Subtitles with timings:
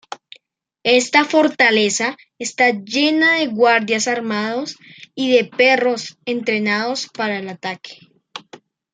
[0.81, 4.77] Esta fortaleza está llena de guardias armados
[5.13, 7.99] y de perros entrenados para el ataque.